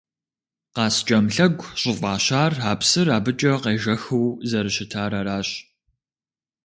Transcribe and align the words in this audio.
«Къаскӏэм 0.75 1.25
лъэгу» 1.35 1.73
щӏыфӏащар 1.79 2.51
а 2.69 2.71
псыр 2.79 3.07
абыкӏэ 3.17 3.51
къежэхыу 3.63 4.29
зэрыщытар 4.49 5.11
аращ. 5.19 5.49